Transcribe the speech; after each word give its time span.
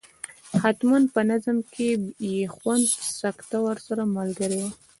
حتما 0.61 0.97
به 1.03 1.09
په 1.13 1.21
نظم 1.31 1.57
کې 1.73 1.87
بې 2.19 2.35
خونده 2.55 2.95
سکته 3.21 3.57
ورسره 3.65 4.03
ملګرې 4.17 4.57
وي. 4.63 4.69